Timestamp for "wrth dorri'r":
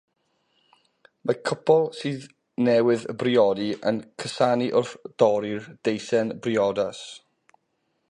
4.83-5.73